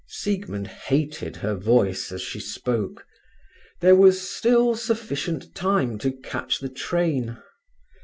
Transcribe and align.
Siegmund 0.07 0.65
hated 0.67 1.35
her 1.35 1.53
voice 1.53 2.11
as 2.11 2.23
she 2.23 2.39
spoke. 2.39 3.05
There 3.81 3.93
was 3.95 4.27
still 4.35 4.75
sufficient 4.75 5.53
time 5.53 5.99
to 5.99 6.11
catch 6.11 6.57
the 6.57 6.69
train. 6.69 7.37